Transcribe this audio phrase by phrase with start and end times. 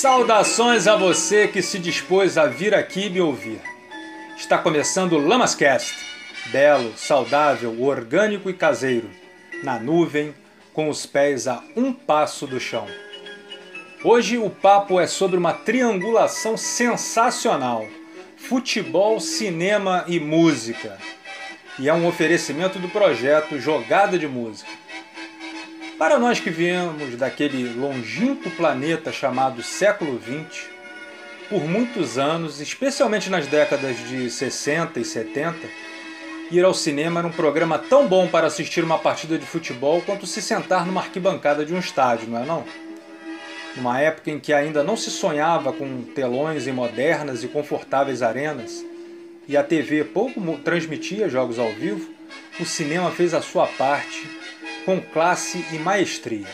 [0.00, 3.60] Saudações a você que se dispôs a vir aqui me ouvir.
[4.36, 5.92] Está começando o Lamascast,
[6.52, 9.10] belo, saudável, orgânico e caseiro,
[9.64, 10.32] na nuvem,
[10.72, 12.86] com os pés a um passo do chão.
[14.04, 17.84] Hoje o papo é sobre uma triangulação sensacional:
[18.36, 20.96] futebol, cinema e música.
[21.76, 24.70] E é um oferecimento do projeto Jogada de Música.
[25.98, 30.68] Para nós que viemos daquele longínquo planeta chamado século XX,
[31.50, 35.58] por muitos anos, especialmente nas décadas de 60 e 70,
[36.52, 40.24] ir ao cinema era um programa tão bom para assistir uma partida de futebol quanto
[40.24, 42.64] se sentar numa arquibancada de um estádio, não é não?
[43.74, 48.84] Numa época em que ainda não se sonhava com telões em modernas e confortáveis arenas,
[49.48, 52.08] e a TV pouco transmitia jogos ao vivo,
[52.60, 54.47] o cinema fez a sua parte
[54.84, 56.46] com classe e maestria.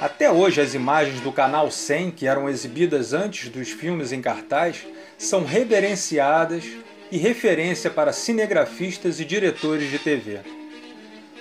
[0.00, 4.86] Até hoje, as imagens do canal 100, que eram exibidas antes dos filmes em cartaz,
[5.18, 6.64] são reverenciadas
[7.10, 10.40] e referência para cinegrafistas e diretores de TV.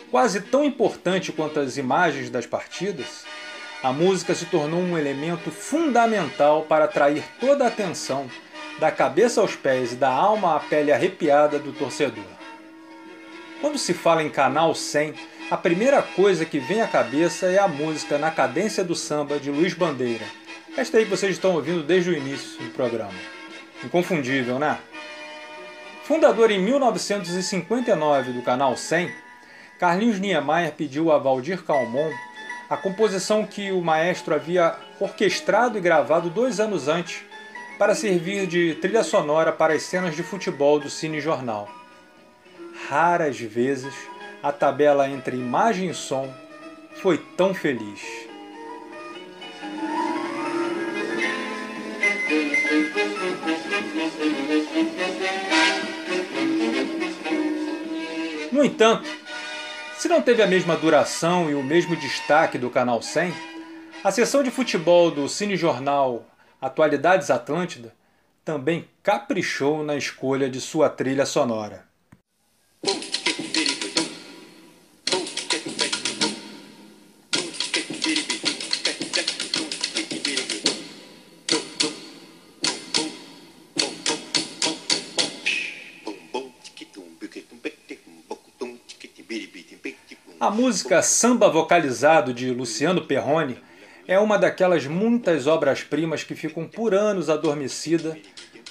[0.10, 3.26] Quase tão importante quanto as imagens das partidas,
[3.84, 8.28] a música se tornou um elemento fundamental para atrair toda a atenção,
[8.80, 12.37] da cabeça aos pés e da alma à pele arrepiada do torcedor.
[13.60, 15.16] Quando se fala em Canal 100,
[15.50, 19.50] a primeira coisa que vem à cabeça é a música Na Cadência do Samba de
[19.50, 20.26] Luiz Bandeira.
[20.78, 23.18] Esta aí vocês estão ouvindo desde o início do programa.
[23.84, 24.78] Inconfundível, né?
[26.04, 29.12] Fundador em 1959 do Canal 100,
[29.80, 32.12] Carlinhos Niemeyer pediu a Valdir Calmon
[32.70, 37.24] a composição que o maestro havia orquestrado e gravado dois anos antes
[37.80, 41.77] para servir de trilha sonora para as cenas de futebol do Cine Jornal.
[42.90, 43.94] Raras vezes
[44.42, 46.34] a tabela entre imagem e som
[47.02, 48.02] foi tão feliz.
[58.54, 59.10] No entanto,
[59.98, 63.34] se não teve a mesma duração e o mesmo destaque do Canal 100,
[64.02, 66.26] a sessão de futebol do Cine Jornal
[66.62, 67.94] Atualidades Atlântida
[68.46, 71.86] também caprichou na escolha de sua trilha sonora.
[90.40, 93.58] A música Samba Vocalizado de Luciano Perrone
[94.08, 98.16] é uma daquelas muitas obras-primas que ficam por anos adormecida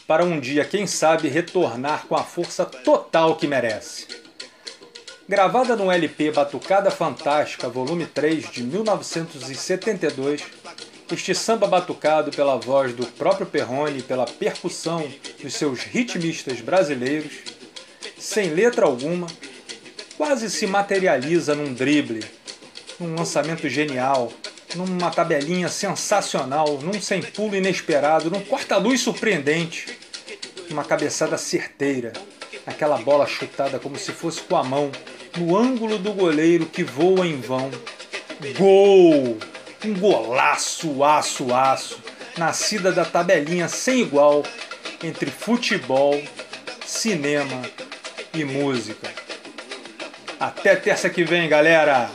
[0.07, 4.07] para um dia, quem sabe, retornar com a força total que merece.
[5.29, 10.45] Gravada no LP Batucada Fantástica, volume 3 de 1972,
[11.11, 15.05] este samba batucado pela voz do próprio Perrone e pela percussão
[15.43, 17.33] dos seus ritmistas brasileiros,
[18.17, 19.27] sem letra alguma,
[20.17, 22.25] quase se materializa num drible,
[22.99, 24.33] num lançamento genial,
[24.75, 29.99] numa tabelinha sensacional, num sem pulo inesperado, num corta-luz surpreendente,
[30.71, 32.13] numa cabeçada certeira,
[32.67, 34.91] aquela bola chutada como se fosse com a mão,
[35.37, 37.71] no ângulo do goleiro que voa em vão.
[38.59, 39.39] Gol!
[39.85, 42.01] Um golaço, aço, aço,
[42.37, 44.43] nascida da tabelinha sem igual
[45.03, 46.21] entre futebol,
[46.85, 47.63] cinema
[48.35, 49.16] e música.
[50.39, 52.11] Até terça que vem, galera!